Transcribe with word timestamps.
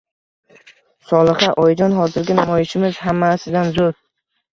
Solixa: 1.09 1.49
oyijon 1.63 1.93
hozirgi 1.97 2.37
namoyishimiz 2.39 2.97
hammasidan 3.09 3.71
zur. 3.77 3.93